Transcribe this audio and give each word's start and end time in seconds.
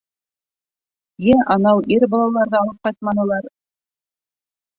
Йә 1.25 1.35
анау 1.57 1.83
ир 1.97 2.07
балаларҙы 2.15 2.59
алып 2.61 2.81
ҡайтманылар. 2.89 3.47